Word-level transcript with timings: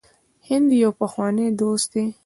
هند 0.47 0.67
یو 0.81 0.91
پخوانی 0.99 1.47
دوست 1.59 1.87
دی. 1.93 2.05